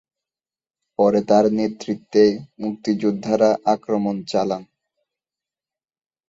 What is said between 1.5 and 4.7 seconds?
নেতৃত্বে মুক্তিযোদ্ধারা আক্রমণ চালান।